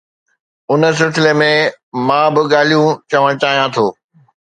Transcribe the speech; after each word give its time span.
ان 0.71 0.81
سلسلي 1.01 1.33
۾ 1.41 1.49
مان 2.07 2.25
ٻه 2.33 2.41
ڳالهيون 2.53 2.89
چوڻ 3.11 3.25
چاهيان 3.41 3.67
ٿو. 3.75 3.85